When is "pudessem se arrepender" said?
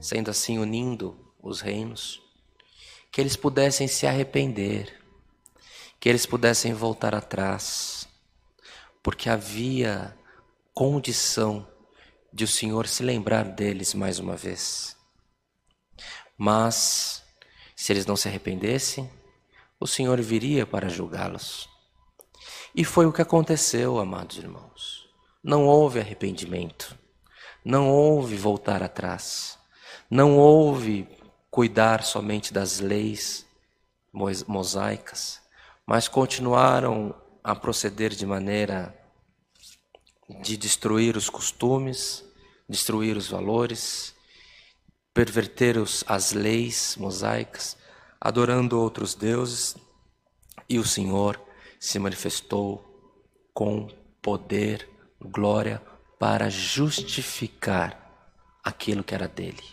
3.36-5.00